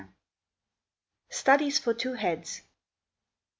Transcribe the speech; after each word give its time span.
STUDIES 1.29 1.77
FOR 1.77 1.93
TWO 1.93 2.13
HEADS. 2.13 2.63